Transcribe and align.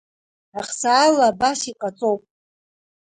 Ахсаала 0.59 1.21
абас 1.31 1.59
иҟаҵоуп… 1.71 2.21